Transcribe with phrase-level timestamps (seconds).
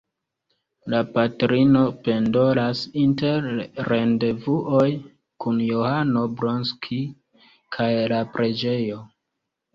[0.91, 3.45] La patrino pendolas inter
[3.93, 4.87] rendevuoj
[5.45, 6.99] kun Johano Bronski
[7.79, 9.01] kaj la preĝejo.